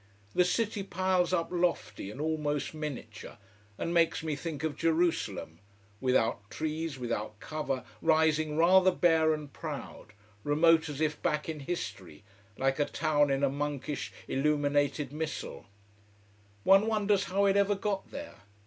The 0.33 0.45
city 0.45 0.81
piles 0.81 1.31
up 1.31 1.49
lofty 1.51 2.09
and 2.09 2.19
almost 2.19 2.73
miniature, 2.73 3.37
and 3.77 3.93
makes 3.93 4.23
me 4.23 4.35
think 4.35 4.63
of 4.63 4.75
Jerusalem: 4.75 5.59
without 5.99 6.49
trees, 6.49 6.97
without 6.97 7.39
cover, 7.39 7.83
rising 8.01 8.57
rather 8.57 8.89
bare 8.91 9.31
and 9.31 9.53
proud, 9.53 10.13
remote 10.43 10.89
as 10.89 11.01
if 11.01 11.21
back 11.21 11.47
in 11.47 11.59
history, 11.59 12.23
like 12.57 12.79
a 12.79 12.85
town 12.85 13.29
in 13.29 13.43
a 13.43 13.49
monkish, 13.51 14.11
illuminated 14.27 15.13
missal. 15.13 15.67
One 16.63 16.87
wonders 16.87 17.25
how 17.25 17.45
it 17.45 17.55
ever 17.55 17.75
got 17.75 18.09
there. 18.09 18.37